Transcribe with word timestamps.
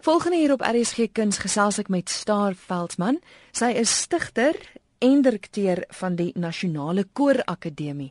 Volgende 0.00 0.36
hier 0.36 0.52
op 0.52 0.62
RSG 0.64 1.10
Kuns 1.12 1.42
gesels 1.42 1.76
ek 1.82 1.90
met 1.92 2.08
Star 2.08 2.54
Veldsmann. 2.56 3.18
Sy 3.52 3.68
is 3.76 3.90
stigter 4.06 4.56
en 5.04 5.20
direkteur 5.20 5.82
van 5.98 6.16
die 6.16 6.30
Nasionale 6.40 7.04
Koor 7.12 7.42
Akademie. 7.44 8.08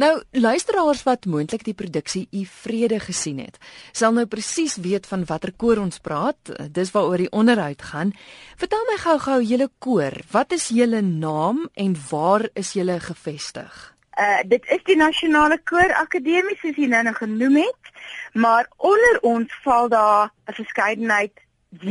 Nou, 0.00 0.14
luisteraars 0.32 1.02
wat 1.04 1.28
moontlik 1.28 1.66
die 1.68 1.76
produksie 1.76 2.24
U 2.32 2.46
Vrede 2.48 3.02
gesien 3.04 3.44
het, 3.44 3.60
sal 3.92 4.16
nou 4.16 4.24
presies 4.32 4.78
weet 4.80 5.04
van 5.12 5.28
watter 5.28 5.52
koor 5.52 5.84
ons 5.84 6.00
praat. 6.00 6.54
Dis 6.72 6.96
waaroor 6.96 7.26
die 7.26 7.32
onderhoud 7.36 7.84
gaan. 7.92 8.16
Vertel 8.56 8.88
my 8.88 8.96
gou-gou 9.04 9.40
julle 9.44 9.68
koor. 9.76 10.22
Wat 10.32 10.56
is 10.56 10.70
julle 10.72 11.04
naam 11.04 11.66
en 11.76 12.00
waar 12.08 12.48
is 12.56 12.72
julle 12.80 12.96
gevestig? 12.96 13.90
Uh 14.20 14.40
dit 14.44 14.66
is 14.68 14.82
die 14.84 14.96
Nasionale 15.00 15.56
Koor 15.64 15.94
Akademie 15.96 16.56
soos 16.60 16.76
jy 16.76 16.90
nou 16.92 17.12
genoem 17.16 17.54
het, 17.62 17.92
maar 18.32 18.66
onder 18.76 19.20
ons 19.30 19.54
val 19.64 19.88
daar 19.88 20.28
'n 20.48 20.56
verskeidenheid 20.58 21.40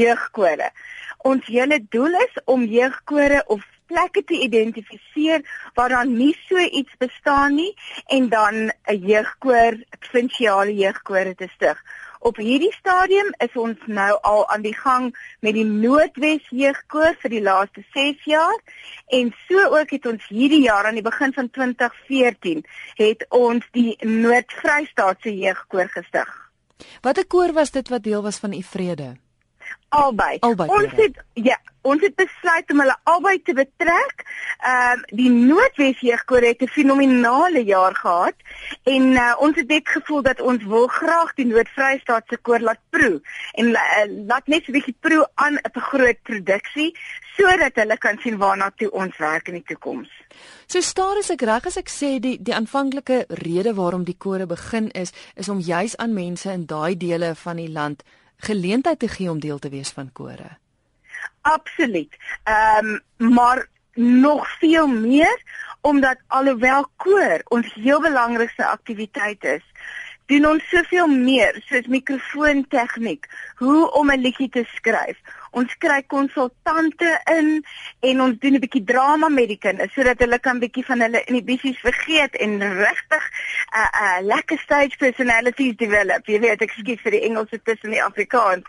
jeugkore. 0.02 0.70
Ons 1.18 1.46
hele 1.46 1.80
doel 1.90 2.14
is 2.28 2.36
om 2.46 2.64
jeugkore 2.64 3.44
of 3.48 3.66
plekke 3.86 4.24
te 4.24 4.38
identifiseer 4.46 5.42
waar 5.74 5.90
dan 5.90 6.14
nie 6.18 6.36
so 6.48 6.58
iets 6.58 6.94
bestaan 6.98 7.56
nie 7.56 7.74
en 8.08 8.30
dan 8.30 8.72
'n 8.86 9.00
jeugkoor, 9.12 9.74
provinsiale 10.00 10.76
jeugkore 10.76 11.36
te 11.36 11.48
stig. 11.56 11.82
Op 12.20 12.36
hierdie 12.36 12.72
stadium 12.76 13.30
is 13.40 13.54
ons 13.56 13.80
nou 13.88 14.18
al 14.28 14.42
aan 14.52 14.64
die 14.66 14.76
gang 14.76 15.06
met 15.40 15.56
die 15.56 15.64
Noordwes 15.64 16.50
Jeugkoor 16.52 17.16
vir 17.22 17.32
die 17.32 17.42
laaste 17.46 17.84
6 17.96 18.26
jaar 18.28 18.58
en 19.16 19.32
so 19.48 19.70
ook 19.78 19.94
het 19.96 20.10
ons 20.12 20.26
hierdie 20.28 20.66
jaar 20.66 20.90
aan 20.90 21.00
die 21.00 21.06
begin 21.06 21.32
van 21.34 21.48
2014 21.56 22.66
het 23.00 23.24
ons 23.30 23.64
die 23.72 23.96
Noord-Vrystaatse 24.04 25.32
Jeugkoor 25.32 25.88
gestig. 25.96 26.36
Watter 27.02 27.28
koor 27.28 27.56
was 27.56 27.72
dit 27.72 27.88
wat 27.88 28.04
deel 28.04 28.24
was 28.24 28.44
van 28.44 28.54
u 28.54 28.64
vrede? 28.64 29.16
Albei. 29.90 30.38
albei 30.40 30.68
ons 30.70 30.92
het 30.94 31.16
ja, 31.34 31.58
ons 31.82 32.02
het 32.02 32.16
besluit 32.16 32.72
om 32.72 32.82
hulle 32.84 32.96
albei 33.04 33.38
te 33.42 33.54
betrek. 33.58 34.26
Ehm 34.60 35.00
uh, 35.00 35.18
die 35.18 35.30
Noordwes 35.30 36.00
jeugkoor 36.00 36.46
het 36.46 36.62
'n 36.62 36.68
fenominale 36.68 37.64
jaar 37.64 37.96
gehad 37.96 38.36
en 38.84 39.04
uh, 39.12 39.36
ons 39.40 39.56
het 39.56 39.68
net 39.68 39.90
gevoel 39.90 40.22
dat 40.22 40.42
ons 40.42 40.64
wil 40.64 40.88
graag 40.88 41.34
die 41.34 41.46
Noord-Vrystaatse 41.46 42.38
koor 42.42 42.60
laat 42.60 42.82
proe 42.90 43.22
en 43.54 43.66
uh, 43.66 44.26
laat 44.28 44.48
net 44.48 44.64
so 44.64 44.72
'n 44.72 44.78
bietjie 44.78 44.96
proe 45.00 45.28
aan 45.36 45.56
'n 45.56 45.80
groot 45.80 46.22
produksie 46.22 46.94
sodat 47.38 47.76
hulle 47.76 47.98
kan 47.98 48.18
sien 48.22 48.38
waarna 48.38 48.72
toe 48.76 48.92
ons 48.92 49.18
werk 49.18 49.48
in 49.48 49.54
die 49.54 49.68
toekoms. 49.68 50.10
So 50.68 50.82
staar 50.82 51.18
is 51.18 51.30
ek 51.30 51.42
reg 51.42 51.66
as 51.66 51.78
ek 51.78 51.90
sê 51.90 52.20
die 52.20 52.38
die 52.42 52.54
aanvanklike 52.54 53.26
rede 53.28 53.74
waarom 53.74 54.04
die 54.04 54.18
kore 54.18 54.46
begin 54.46 54.92
is 54.92 55.14
is 55.36 55.50
om 55.50 55.60
juis 55.60 55.98
aan 55.98 56.14
mense 56.14 56.52
in 56.52 56.66
daai 56.66 56.98
dele 56.98 57.36
van 57.36 57.56
die 57.56 57.72
land 57.72 58.04
geleentheid 58.40 59.00
te 59.00 59.08
gee 59.08 59.30
om 59.30 59.40
deel 59.40 59.60
te 59.60 59.70
wees 59.70 59.90
van 59.90 60.12
kore. 60.12 60.58
Absoluut. 61.42 62.18
Ehm 62.44 63.02
um, 63.18 63.34
maar 63.34 63.68
nog 63.94 64.48
veel 64.60 64.88
meer 64.88 65.42
omdat 65.82 66.18
alhoewel 66.28 66.88
koor 66.96 67.42
ons 67.48 67.74
heel 67.74 68.02
belangrikste 68.02 68.66
aktiwiteit 68.66 69.44
is, 69.44 69.64
doen 70.26 70.46
ons 70.46 70.70
soveel 70.70 71.08
meer 71.08 71.62
soos 71.66 71.88
mikrofoon 71.88 72.66
tegniek, 72.68 73.26
hoe 73.56 73.92
om 73.92 74.12
'n 74.12 74.22
liedjie 74.22 74.50
te 74.50 74.64
skryf. 74.76 75.18
Ons 75.52 75.76
kry 75.78 76.04
konsultante 76.08 77.22
in 77.38 77.66
en 78.00 78.22
ons 78.22 78.38
doen 78.40 78.54
'n 78.54 78.64
bietjie 78.66 78.84
drama 78.84 79.30
met 79.30 79.48
die 79.48 79.58
kinders 79.58 79.94
sodat 79.94 80.20
hulle 80.20 80.40
kan 80.40 80.60
bietjie 80.60 80.86
van 80.86 81.02
hulle 81.02 81.24
inhibisies 81.26 81.80
vergeet 81.80 82.36
en 82.36 82.60
regtig 82.60 83.24
'n 83.26 83.78
uh, 83.78 83.90
'n 83.90 84.24
uh, 84.24 84.28
lekker 84.28 84.60
stage 84.60 84.98
personalities 84.98 85.76
develop. 85.76 86.26
Jy 86.26 86.40
weet, 86.40 86.62
ek 86.62 86.72
skiet 86.72 87.02
vir 87.02 87.12
die 87.12 87.26
Engels 87.28 87.50
tussen 87.64 87.92
die 87.92 88.04
Afrikaans. 88.04 88.64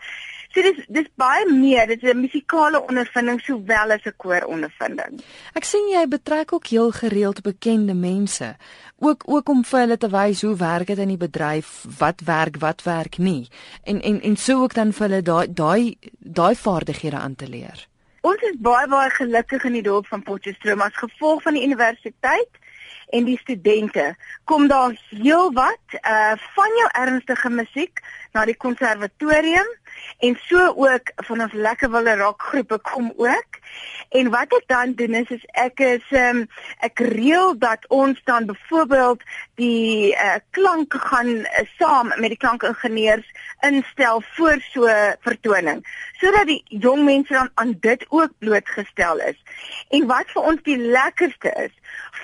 So 0.51 0.59
dis 0.65 0.79
dis 0.91 1.07
baie 1.15 1.45
meer, 1.47 1.87
dit 1.87 2.03
is 2.03 2.11
'n 2.11 2.19
musikale 2.19 2.79
ondervinding 2.87 3.39
sowel 3.39 3.91
as 3.91 4.05
'n 4.05 4.13
koorondervinding. 4.17 5.21
Ek 5.55 5.63
sien 5.63 5.87
jy 5.89 6.07
betrek 6.07 6.53
ook 6.53 6.67
heel 6.67 6.91
gereeld 6.91 7.41
bekende 7.41 7.93
mense, 7.93 8.55
ook 8.99 9.23
ook 9.25 9.49
om 9.49 9.63
vir 9.63 9.79
hulle 9.79 9.97
te 9.97 10.09
wys 10.09 10.41
hoe 10.41 10.55
werk 10.55 10.87
dit 10.87 10.97
in 10.97 11.07
die 11.07 11.17
bedryf, 11.27 11.85
wat 11.97 12.21
werk, 12.25 12.57
wat 12.59 12.83
werk 12.83 13.17
nie. 13.17 13.47
En 13.83 14.01
en 14.01 14.21
en 14.21 14.35
so 14.35 14.61
ook 14.61 14.73
dan 14.73 14.93
vir 14.93 15.07
hulle 15.07 15.21
daai 15.21 15.53
daai 15.53 15.97
daai 16.19 16.55
vaardighede 16.55 17.17
aan 17.17 17.35
te 17.35 17.47
leer. 17.47 17.87
Ons 18.21 18.41
is 18.41 18.55
baie 18.59 18.87
baie 18.87 19.09
gelukkig 19.09 19.63
in 19.63 19.73
die 19.73 19.87
dorp 19.87 20.07
van 20.07 20.23
Potchefstroom 20.23 20.81
as 20.81 20.93
gevolg 20.93 21.41
van 21.41 21.53
die 21.53 21.63
universiteit 21.63 22.59
en 23.11 23.25
die 23.27 23.37
studente 23.37 24.15
kom 24.43 24.67
daar 24.67 24.93
heelwat 25.09 25.95
uh 26.01 26.33
van 26.55 26.77
jou 26.79 26.89
ernstige 26.91 27.49
musiek 27.49 28.03
na 28.33 28.45
die 28.45 28.57
konservatorium 28.57 29.67
en 30.19 30.37
so 30.47 30.73
ook 30.75 31.11
van 31.15 31.41
ons 31.41 31.53
lekker 31.53 31.91
wille 31.91 32.15
rockgroepe 32.15 32.79
kom 32.79 33.13
ook. 33.15 33.59
En 34.09 34.29
wat 34.29 34.53
ek 34.53 34.67
dan 34.67 34.93
doen 34.99 35.13
is, 35.21 35.29
is 35.29 35.45
ek 35.57 35.79
is 35.79 36.07
um, 36.11 36.43
ek 36.83 36.99
reël 37.13 37.55
dat 37.57 37.85
ons 37.87 38.19
dan 38.27 38.45
byvoorbeeld 38.45 39.23
die 39.55 40.11
uh, 40.11 40.37
klank 40.51 40.93
gaan 40.93 41.31
uh, 41.41 41.65
saam 41.77 42.11
met 42.17 42.33
die 42.33 42.41
klankingenieurs 42.41 43.27
instel 43.67 44.23
voor 44.35 44.59
so 44.73 44.89
vertoning 45.23 45.85
sodat 46.21 46.49
die 46.49 46.61
jong 46.83 47.03
mense 47.05 47.33
dan 47.33 47.49
aan 47.53 47.75
dit 47.81 48.05
ook 48.09 48.33
blootgestel 48.39 49.17
is. 49.25 49.37
En 49.89 50.05
wat 50.09 50.29
vir 50.33 50.49
ons 50.51 50.61
die 50.67 50.77
lekkerste 50.77 51.49
is, 51.63 51.73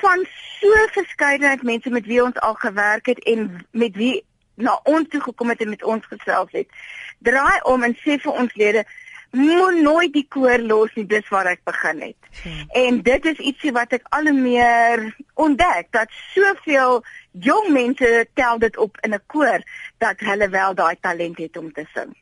van 0.01 0.25
so 0.59 0.88
verskeidenheid 0.94 1.63
mense 1.65 1.89
met 1.89 2.05
wie 2.05 2.21
ons 2.23 2.38
al 2.45 2.53
gewerk 2.61 3.09
het 3.09 3.23
en 3.25 3.49
met 3.71 3.95
wie 3.95 4.23
na 4.57 4.79
ons 4.90 5.09
toe 5.09 5.22
gekom 5.22 5.53
het 5.53 5.62
en 5.62 5.69
met 5.73 5.84
ons 5.84 6.06
gesels 6.06 6.51
het. 6.51 6.69
Draai 7.25 7.62
om 7.69 7.84
en 7.85 7.95
sê 8.03 8.18
vir 8.22 8.34
ons 8.34 8.56
lede 8.59 8.85
moet 9.38 9.81
nooit 9.84 10.13
die 10.13 10.25
koor 10.29 10.62
los 10.63 10.94
nie 10.95 11.06
dis 11.06 11.28
waar 11.29 11.50
ek 11.51 11.63
begin 11.68 12.01
het. 12.01 12.29
Hmm. 12.44 12.62
En 12.81 13.01
dit 13.03 13.25
is 13.31 13.41
ietsie 13.51 13.73
wat 13.75 13.94
ek 13.97 14.07
al 14.16 14.31
meer 14.34 15.03
ontdek 15.35 15.91
dat 15.91 16.13
soveel 16.34 17.01
jong 17.31 17.69
mense 17.75 18.28
tel 18.40 18.59
dit 18.59 18.78
op 18.78 18.97
in 19.03 19.13
'n 19.13 19.22
koor 19.28 19.62
dat 19.97 20.19
hulle 20.19 20.50
wel 20.50 20.74
daai 20.74 20.95
talent 21.01 21.38
het 21.38 21.57
om 21.57 21.72
te 21.74 21.85
sing. 21.94 22.16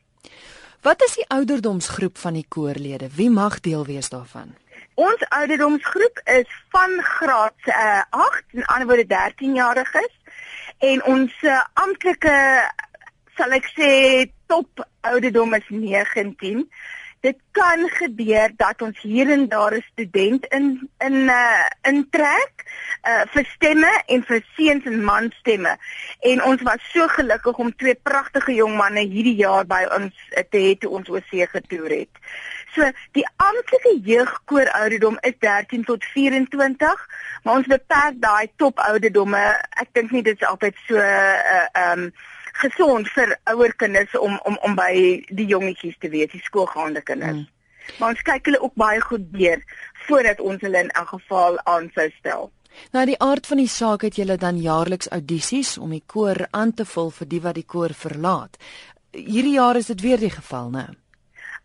Wat 0.82 1.02
is 1.04 1.16
die 1.16 1.26
ouderdomsgroep 1.28 2.18
van 2.18 2.34
die 2.34 2.46
koorlede? 2.48 3.10
Wie 3.16 3.30
mag 3.30 3.60
deel 3.60 3.86
wees 3.86 4.10
daarvan? 4.10 4.56
Ons 4.94 5.30
ouderdomsgroep 5.30 6.22
is 6.24 6.48
van 6.70 7.02
graad 7.02 7.60
uh, 7.66 8.02
8 8.10 8.44
en 8.54 8.66
ander 8.66 8.88
woorde 8.88 9.06
13 9.06 9.54
jariges 9.54 10.14
en 10.78 11.04
ons 11.04 11.32
uh, 11.44 11.62
amptelike 11.74 12.36
sal 13.38 13.56
ek 13.58 13.68
sê 13.76 13.90
top 14.48 14.84
ouderdom 15.06 15.54
is 15.58 15.68
19. 15.70 16.66
Dit 17.26 17.40
kan 17.58 17.82
gebeur 17.90 18.52
dat 18.58 18.82
ons 18.86 19.00
hier 19.02 19.32
en 19.34 19.48
daar 19.50 19.74
'n 19.74 19.86
student 19.92 20.46
in 20.46 20.90
in 20.98 21.16
uh 21.30 21.66
intrek 21.82 22.54
uh 23.08 23.24
vir 23.34 23.46
stemme 23.56 23.92
en 24.06 24.24
vir 24.24 24.42
seuns 24.56 24.86
en 24.86 25.04
mans 25.04 25.36
stemme. 25.36 25.78
En 26.20 26.44
ons 26.44 26.62
was 26.62 26.92
so 26.94 27.08
gelukkig 27.08 27.58
om 27.58 27.76
twee 27.76 27.96
pragtige 27.96 28.54
jong 28.54 28.76
manne 28.78 29.00
hierdie 29.00 29.36
jaar 29.36 29.66
by 29.66 29.84
ons 29.98 30.14
te 30.50 30.58
hê 30.58 30.78
toe 30.78 30.90
ons 30.90 31.10
oorsee 31.10 31.48
getoer 31.48 31.90
het. 31.90 32.14
So 32.74 32.88
die 33.18 33.26
amptelike 33.36 33.94
jeugkoor 34.04 34.72
ouderdom 34.82 35.18
is 35.22 35.36
13 35.40 35.84
tot 35.88 36.04
24, 36.14 37.08
maar 37.44 37.62
ons 37.62 37.68
beperk 37.72 38.22
daai 38.24 38.48
top 38.58 38.80
ouderdomme. 38.80 39.44
Ek 39.82 39.92
dink 39.94 40.12
nie 40.12 40.24
dit 40.26 40.40
is 40.40 40.48
altyd 40.48 40.80
so 40.88 40.98
uh 41.02 41.92
um 41.92 42.10
gesond 42.56 43.10
vir 43.12 43.36
ouer 43.52 43.74
kinders 43.76 44.16
om 44.16 44.40
om 44.48 44.58
om 44.64 44.76
by 44.76 44.94
die 45.30 45.48
jongetjies 45.52 45.98
te 46.00 46.10
wees, 46.10 46.32
die 46.32 46.44
skoolgaande 46.44 47.04
kinders. 47.04 47.44
Hmm. 47.44 47.52
Maar 48.00 48.16
ons 48.16 48.26
kyk 48.26 48.50
hulle 48.50 48.62
ook 48.64 48.76
baie 48.80 49.02
goed 49.02 49.26
deur 49.34 49.62
voordat 50.08 50.40
ons 50.40 50.62
hulle 50.62 50.86
in 50.88 50.92
elk 50.98 51.12
geval 51.18 51.60
aansou 51.64 52.08
stel. 52.20 52.52
Nou 52.96 53.06
die 53.08 53.20
aard 53.24 53.48
van 53.48 53.62
die 53.62 53.72
saak 53.72 54.04
het 54.08 54.18
julle 54.20 54.38
dan 54.38 54.60
jaarliks 54.62 55.10
audisies 55.16 55.78
om 55.78 55.94
die 55.96 56.04
koor 56.06 56.48
aan 56.52 56.74
te 56.74 56.86
vul 56.86 57.12
vir 57.20 57.30
die 57.32 57.42
wat 57.42 57.60
die 57.60 57.68
koor 57.68 57.96
verlaat. 57.96 58.60
Hierdie 59.16 59.56
jaar 59.56 59.80
is 59.80 59.92
dit 59.92 60.02
weer 60.04 60.20
die 60.20 60.34
geval, 60.34 60.72
né? 60.74 60.86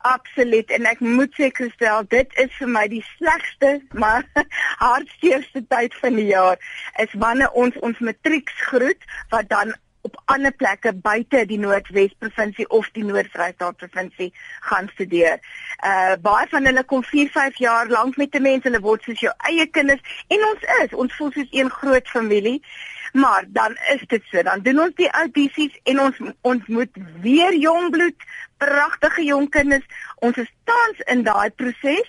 Absoluut 0.03 0.71
en 0.71 0.87
ek 0.89 1.01
moet 1.05 1.35
sê 1.37 1.51
Christel, 1.53 2.07
dit 2.09 2.39
is 2.41 2.53
vir 2.57 2.73
my 2.73 2.87
die 2.89 3.03
slegste 3.19 3.75
maar 3.93 4.25
hartseerste 4.87 5.61
tyd 5.69 5.97
van 6.01 6.17
die 6.17 6.31
jaar 6.31 6.57
is 7.05 7.13
wanneer 7.25 7.53
ons 7.63 7.77
ons 7.85 8.01
matrieks 8.09 8.57
groet 8.71 9.09
wat 9.35 9.51
dan 9.53 9.75
op 10.09 10.17
ander 10.33 10.53
plekke 10.57 10.93
buite 10.93 11.43
die 11.47 11.59
Noordwes 11.61 12.15
provinsie 12.19 12.65
of 12.69 12.89
die 12.97 13.05
Noord-Vrystaat 13.05 13.77
provinsie 13.77 14.31
gaan 14.71 14.89
studeer. 14.95 15.37
Uh 15.85 16.17
baie 16.25 16.49
van 16.49 16.69
hulle 16.71 16.85
kom 16.85 17.05
4, 17.05 17.29
5 17.35 17.61
jaar 17.61 17.93
lank 17.93 18.17
met 18.17 18.33
die 18.33 18.41
mense, 18.41 18.69
hulle 18.69 18.81
word 18.85 19.05
soos 19.05 19.21
jou 19.21 19.33
eie 19.51 19.67
kinders 19.69 20.17
en 20.29 20.47
ons 20.49 20.65
is, 20.79 20.97
ons 21.05 21.19
voel 21.19 21.35
soos 21.37 21.53
een 21.53 21.71
groot 21.81 22.09
familie. 22.09 22.63
Maar 23.13 23.45
dan 23.49 23.77
is 23.95 24.03
dit 24.07 24.23
so, 24.31 24.43
dan 24.43 24.63
doen 24.63 24.81
ons 24.81 24.95
die 24.95 25.11
audisies 25.11 25.75
en 25.85 26.01
ons 26.01 26.17
ons 26.41 26.67
moet 26.67 27.03
weer 27.21 27.57
jong 27.59 27.91
bloed, 27.91 28.29
pragtige 28.57 29.25
jong 29.25 29.49
kinders. 29.51 29.87
Ons 30.17 30.37
is 30.37 30.53
tans 30.65 31.01
in 31.07 31.23
daai 31.23 31.51
proses 31.51 32.09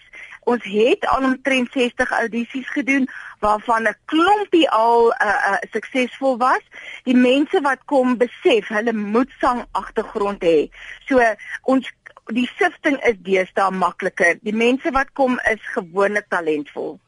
Ons 0.49 0.63
het 0.65 1.05
al 1.05 1.23
omtrent 1.23 1.71
60 1.71 2.11
audisies 2.11 2.69
gedoen 2.69 3.09
waarvan 3.39 3.83
'n 3.87 3.95
klompie 4.05 4.69
al 4.69 5.13
uh, 5.13 5.27
uh, 5.27 5.57
suksesvol 5.71 6.37
was. 6.37 6.63
Die 7.03 7.15
mense 7.15 7.61
wat 7.61 7.85
kom 7.85 8.17
besef, 8.17 8.67
hulle 8.67 8.93
moet 8.93 9.29
sang 9.39 9.65
agtergrond 9.71 10.43
hê. 10.43 10.69
So 11.05 11.21
ons 11.61 11.91
die 12.25 12.49
sifting 12.57 12.97
is 13.03 13.21
deesdae 13.21 13.71
makliker. 13.71 14.37
Die 14.41 14.55
mense 14.55 14.91
wat 14.91 15.13
kom 15.13 15.39
is 15.51 15.61
gewoonlik 15.77 16.25
talentvol. 16.29 16.99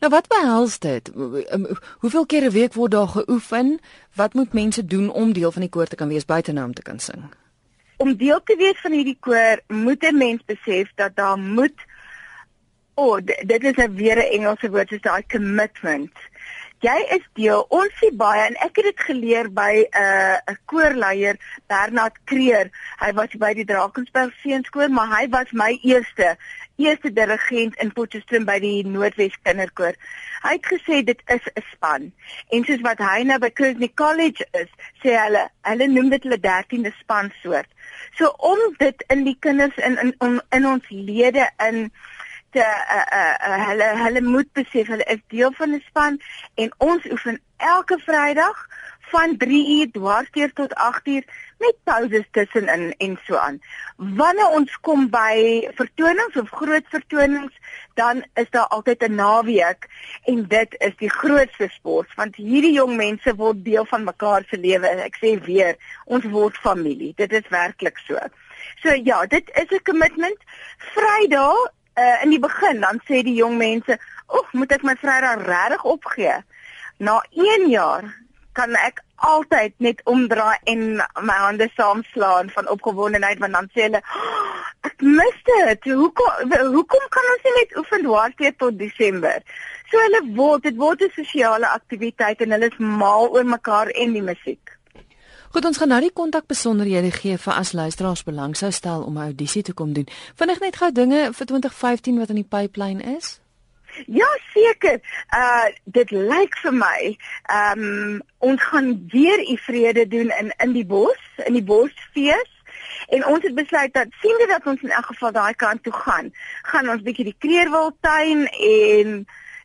Nou 0.00 0.12
wat 0.12 0.28
behels 0.28 0.78
dit? 0.78 1.10
Hoeveel 1.98 2.26
keer 2.26 2.44
'n 2.44 2.50
week 2.50 2.74
word 2.74 2.90
daar 2.90 3.08
geoefen? 3.08 3.78
Wat 4.14 4.34
moet 4.34 4.52
mense 4.52 4.86
doen 4.86 5.10
om 5.10 5.32
deel 5.32 5.52
van 5.52 5.62
die 5.62 5.70
koor 5.70 5.86
te 5.86 5.96
kan 5.96 6.08
wees 6.08 6.24
buite 6.24 6.52
nou 6.52 6.66
om 6.66 6.74
te 6.74 6.82
kan 6.82 6.98
sing? 6.98 7.22
Om 7.96 8.16
deel 8.16 8.42
te 8.44 8.56
wees 8.56 8.80
van 8.80 8.92
hierdie 8.92 9.18
koor, 9.20 9.60
moet 9.66 10.02
'n 10.02 10.16
mens 10.16 10.42
besef 10.46 10.90
dat 10.94 11.16
daar 11.16 11.38
moet 11.38 11.90
O, 12.94 13.04
oh, 13.04 13.18
dit 13.24 13.62
is 13.64 13.76
'n 13.76 13.94
weer 13.94 14.16
'n 14.16 14.32
Engelse 14.36 14.70
woord, 14.70 14.88
dis 14.88 15.00
daai 15.00 15.24
commitment 15.26 16.12
jy 16.82 16.98
is 17.14 17.26
deel 17.38 17.62
ons 17.70 17.94
sien 18.00 18.16
baie 18.18 18.42
en 18.48 18.56
ek 18.64 18.80
het 18.80 18.88
dit 18.90 19.04
geleer 19.06 19.48
by 19.54 19.86
'n 19.86 20.02
uh, 20.02 20.38
'n 20.50 20.58
koorleier 20.66 21.38
Bernard 21.70 22.18
Kreer. 22.26 22.70
Hy 22.98 23.12
was 23.14 23.34
by 23.38 23.52
die 23.54 23.64
Drakensberg 23.64 24.34
Seenskool, 24.42 24.88
maar 24.88 25.08
hy 25.18 25.28
was 25.30 25.52
my 25.52 25.78
eerste 25.82 26.36
eerste 26.76 27.12
dirigent 27.12 27.76
in 27.82 27.92
Potchefstroom 27.92 28.44
by 28.48 28.58
die 28.62 28.82
Noordwes 28.86 29.34
Kinderkoor. 29.42 29.96
Hy 30.42 30.52
het 30.56 30.66
gesê 30.66 31.02
dit 31.04 31.20
is 31.26 31.44
'n 31.54 31.64
span. 31.72 32.12
En 32.50 32.64
soos 32.64 32.80
wat 32.80 32.98
hy 32.98 33.22
nou 33.22 33.38
by 33.38 33.50
Kersney 33.50 33.92
College 33.94 34.46
is, 34.52 34.70
sê 35.02 35.16
hulle, 35.16 35.48
hulle 35.62 35.86
noem 35.86 36.08
dit 36.10 36.22
hulle 36.22 36.40
13de 36.40 36.92
span 36.98 37.32
soort. 37.42 37.68
So 38.16 38.34
om 38.38 38.58
dit 38.78 39.04
in 39.08 39.24
die 39.24 39.36
kinders 39.40 39.76
in 39.76 39.98
in 39.98 40.40
in, 40.50 40.66
ons 40.66 40.88
lede 40.88 41.50
in 41.58 41.92
te 42.52 42.60
uh, 42.60 43.06
uh, 43.18 43.36
uh, 43.48 43.66
hulle 43.68 43.88
hulle 44.04 44.20
moet 44.20 44.52
besef 44.52 44.88
hulle 44.92 45.04
is 45.04 45.22
deel 45.28 45.52
van 45.52 45.70
'n 45.74 45.84
span 45.86 46.20
en 46.54 46.72
ons 46.78 47.10
oefen 47.10 47.40
elke 47.56 47.98
Vrydag 47.98 48.66
van 49.12 49.36
3 49.36 49.62
uur 49.78 49.90
dwarsteer 49.92 50.52
tot 50.52 50.74
8 50.74 51.06
uur 51.06 51.24
met 51.62 51.76
pauses 51.84 52.26
tussenin 52.30 52.94
en 52.98 53.18
so 53.26 53.36
aan. 53.36 53.60
Wanneer 53.96 54.48
ons 54.58 54.78
kom 54.80 55.08
by 55.12 55.68
vertonings 55.78 56.36
of 56.40 56.50
groot 56.50 56.86
vertonings, 56.94 57.52
dan 58.00 58.24
is 58.40 58.48
daar 58.50 58.66
altyd 58.76 59.04
'n 59.08 59.14
naweek 59.14 59.88
en 60.24 60.46
dit 60.48 60.74
is 60.78 60.94
die 60.96 61.10
grootste 61.10 61.68
sport 61.68 62.14
want 62.14 62.36
hierdie 62.36 62.72
jong 62.72 62.96
mense 62.96 63.34
word 63.34 63.64
deel 63.64 63.84
van 63.84 64.04
mekaar 64.04 64.44
se 64.48 64.58
lewe. 64.58 64.86
Ek 64.86 65.16
sê 65.22 65.36
weer, 65.44 65.76
ons 66.04 66.24
word 66.24 66.56
familie. 66.56 67.12
Dit 67.16 67.32
is 67.32 67.48
werklik 67.48 67.98
so. 68.06 68.18
So 68.82 68.94
ja, 68.94 69.26
dit 69.26 69.50
is 69.54 69.70
'n 69.70 69.82
commitment. 69.82 70.40
Vrydag 70.94 71.70
uh, 71.98 72.22
in 72.22 72.30
die 72.30 72.40
begin 72.40 72.80
dan 72.80 73.00
sê 73.04 73.22
die 73.22 73.34
jong 73.34 73.56
mense, 73.56 73.98
"Oek, 74.28 74.52
moet 74.52 74.72
ek 74.72 74.82
my 74.82 74.96
Vrydag 74.96 75.46
regtig 75.46 75.84
opgee?" 75.84 76.42
Na 76.96 77.22
1 77.30 77.68
jaar 77.68 78.04
kan 78.52 78.74
ek 78.74 79.02
altyd 79.16 79.74
net 79.78 80.00
omdraai 80.04 80.58
en 80.72 80.82
my 81.28 81.36
hande 81.44 81.68
saamslaan 81.76 82.50
van 82.50 82.68
opgewondenheid 82.68 83.38
want 83.38 83.52
dan 83.52 83.70
sê 83.72 83.86
hulle, 83.86 84.02
oh, 84.02 84.60
"Ek 84.88 85.00
mis 85.00 85.38
dit. 85.44 85.84
Hoekom 85.84 86.52
hoekom 86.76 87.06
kan 87.16 87.30
ons 87.34 87.44
nie 87.44 87.54
net 87.60 87.76
oefen 87.78 88.02
dwarsteer 88.02 88.56
tot 88.56 88.78
Desember?" 88.78 89.42
So 89.90 89.98
hulle 90.00 90.22
word 90.36 90.62
dit 90.62 90.76
word 90.76 91.02
'n 91.02 91.10
sosiale 91.14 91.68
aktiwiteit 91.68 92.40
en 92.40 92.50
hulle 92.50 92.70
is 92.72 92.78
mal 92.78 93.28
oor 93.28 93.44
mekaar 93.44 93.88
en 93.88 94.12
die 94.12 94.22
musiek. 94.22 94.72
Goed, 95.52 95.64
ons 95.64 95.76
gaan 95.76 95.88
nou 95.88 96.00
die 96.00 96.12
kontak 96.12 96.46
besonderhede 96.48 97.10
gee 97.10 97.36
vir 97.36 97.52
as 97.52 97.72
luisteraars 97.72 98.22
belang 98.24 98.56
sou 98.56 98.70
stel 98.70 99.02
om 99.02 99.18
'n 99.18 99.22
audisie 99.22 99.62
te 99.62 99.72
kom 99.72 99.92
doen. 99.92 100.08
Vinnig 100.34 100.60
net 100.60 100.76
gou 100.76 100.92
dinge 100.92 101.32
vir 101.32 101.46
2015 101.46 102.18
wat 102.18 102.28
in 102.28 102.40
die 102.40 102.48
pipeline 102.48 103.16
is. 103.16 103.41
Ja, 104.06 104.28
seker. 104.52 105.00
Uh 105.34 105.68
dit 105.84 106.10
lyk 106.10 106.56
vir 106.62 106.72
my, 106.72 107.16
ehm 107.48 107.84
um, 107.84 108.22
ons 108.38 108.62
gaan 108.62 108.94
weer 109.12 109.40
u 109.50 109.56
vrede 109.66 110.08
doen 110.08 110.32
in 110.40 110.52
in 110.56 110.72
die 110.72 110.86
bos, 110.86 111.22
in 111.44 111.52
die 111.52 111.64
bosfees. 111.64 112.50
En 113.08 113.26
ons 113.26 113.42
het 113.44 113.54
besluit 113.54 113.92
dat 113.94 114.08
sien 114.20 114.38
jy 114.40 114.46
dat 114.46 114.66
ons 114.66 114.82
in 114.82 114.90
elk 114.90 115.06
geval 115.12 115.32
daai 115.32 115.54
kant 115.54 115.82
toe 115.82 115.92
gaan, 115.92 116.32
gaan 116.62 116.88
ons 116.88 117.02
bietjie 117.02 117.28
die 117.28 117.38
Kreerwiltuin 117.38 118.46
en 118.46 119.22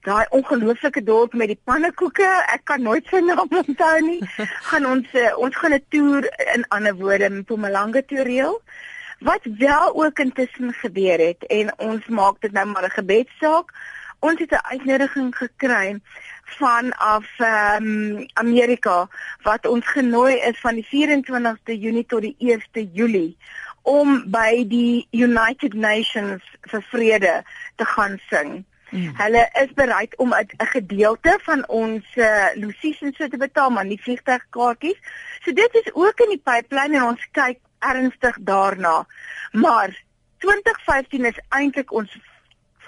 daai 0.08 0.26
ongelooflike 0.36 1.04
dorp 1.04 1.34
met 1.34 1.52
die 1.52 1.60
pannekoeke, 1.64 2.28
ek 2.54 2.64
kan 2.70 2.84
nooit 2.84 3.08
sy 3.12 3.20
naam 3.24 3.52
onthou 3.62 3.96
nie. 4.06 4.20
gaan 4.70 4.86
ons 4.86 5.16
uh, 5.16 5.32
ons 5.38 5.56
gaan 5.56 5.76
'n 5.76 5.84
toer 5.94 6.30
in 6.56 6.68
ander 6.76 6.96
woorde 6.96 7.30
in 7.32 7.42
Mpumalanga 7.44 8.04
toe 8.08 8.24
reël. 8.24 8.62
Wat 9.20 9.44
wel 9.60 9.96
ook 9.96 10.20
intussen 10.20 10.74
gebeur 10.74 11.20
het 11.20 11.44
en 11.50 11.72
ons 11.80 12.08
maak 12.08 12.42
dit 12.42 12.52
nou 12.52 12.66
maar 12.66 12.86
'n 12.86 13.00
gebedssaak. 13.00 13.74
Ons 14.20 14.40
het 14.40 14.52
'n 14.52 14.68
uitnodiging 14.74 15.36
gekry 15.36 16.00
vanaf 16.44 17.28
ehm 17.38 17.86
um, 17.86 18.26
Amerika 18.34 19.08
wat 19.42 19.68
ons 19.68 19.88
genooi 19.88 20.36
is 20.36 20.60
van 20.60 20.74
die 20.74 20.88
24ste 20.88 21.74
Junie 21.80 22.06
tot 22.06 22.22
die 22.22 22.36
1ste 22.40 22.90
Julie 22.94 23.38
om 23.82 24.24
by 24.32 24.68
die 24.68 25.08
United 25.12 25.74
Nations 25.74 26.44
vir 26.62 26.84
vrede 26.92 27.44
te 27.76 27.86
gaan 27.86 28.20
sing. 28.30 28.66
Mm. 28.90 29.12
Hulle 29.16 29.50
is 29.62 29.72
bereid 29.76 30.16
om 30.18 30.34
'n 30.34 30.48
gedeelte 30.58 31.40
van 31.42 31.68
ons 31.68 32.06
uh, 32.16 32.48
losies 32.56 33.02
en 33.02 33.14
so 33.14 33.28
te 33.28 33.38
betaal, 33.38 33.70
maar 33.70 33.86
nie 33.86 34.02
vliegtuigkaartjies. 34.02 35.00
So 35.44 35.54
dit 35.54 35.74
is 35.76 35.94
ook 35.94 36.20
in 36.20 36.30
die 36.30 36.44
pipeline 36.44 36.96
en 36.96 37.04
ons 37.04 37.28
kyk 37.32 37.60
ernstig 37.80 38.38
daarna. 38.40 39.06
Maar 39.52 40.04
2015 40.38 41.26
is 41.26 41.40
eintlik 41.50 41.92
ons 41.92 42.18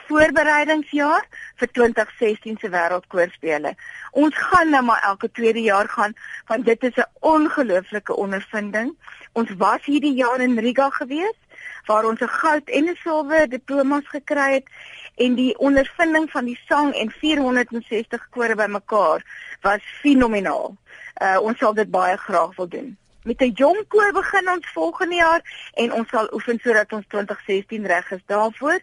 voorbereidingsjaar 0.10 1.26
vir 1.62 1.72
2016 1.78 2.58
se 2.62 2.70
wêreldkoorspele. 2.74 3.76
Ons 4.12 4.38
gaan 4.50 4.72
nou 4.74 4.84
maar 4.84 5.04
elke 5.12 5.32
tweede 5.32 5.62
jaar 5.62 5.90
gaan 5.90 6.16
want 6.48 6.66
dit 6.66 6.84
is 6.84 6.98
'n 6.98 7.12
ongelooflike 7.20 8.16
ondervinding. 8.16 8.96
Ons 9.34 9.50
was 9.58 9.86
hierdie 9.86 10.16
jaar 10.16 10.40
in 10.40 10.60
Riga 10.60 10.90
gewees 10.90 11.38
waar 11.86 12.06
ons 12.06 12.22
'n 12.22 12.36
goud 12.42 12.70
en 12.70 12.90
'n 12.90 12.98
silwer 13.04 13.50
diplomas 13.50 14.08
gekry 14.08 14.54
het 14.54 14.68
en 15.16 15.36
die 15.36 15.58
ondervinding 15.58 16.32
van 16.32 16.46
die 16.46 16.60
sang 16.68 16.94
en 16.94 17.12
460 17.12 18.28
kore 18.30 18.56
bymekaar 18.56 19.22
was 19.62 19.82
fenomenaal. 20.02 20.76
Uh 21.22 21.38
ons 21.42 21.58
sal 21.58 21.74
dit 21.74 21.92
baie 21.92 22.18
graag 22.18 22.56
wil 22.56 22.68
doen. 22.68 22.98
Met 23.24 23.42
'n 23.42 23.52
jong 23.56 23.88
koor 23.88 24.12
begin 24.12 24.50
ons 24.50 24.72
volgende 24.74 25.16
jaar 25.16 25.42
en 25.74 25.94
ons 25.94 26.10
sal 26.10 26.34
oefen 26.34 26.60
sodat 26.64 26.94
ons 26.94 27.06
2016 27.08 27.86
reg 27.86 28.12
is 28.12 28.24
daarvoor 28.26 28.80